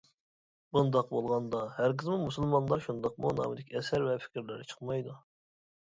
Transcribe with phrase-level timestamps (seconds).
[0.77, 5.21] بۇنداق بولغاندا ھەرگىزمۇ «مۇسۇلمانلار شۇنداقمۇ؟» نامىدىكى ئەسەر ۋە پىكىرلەر چىقمايدۇ.